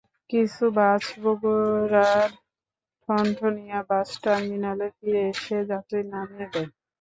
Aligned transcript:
কিছু 0.29 0.63
বাস 0.77 1.03
বগুড়ার 1.21 2.29
ঠনঠনিয়া 3.03 3.79
বাস 3.89 4.09
টার্মিনালে 4.23 4.87
ফিরে 4.97 5.21
এসে 5.31 5.57
যাত্রী 5.69 5.99
নামিয়ে 6.11 6.47
দেয়। 6.53 6.69